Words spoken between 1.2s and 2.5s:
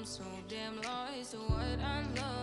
To what I love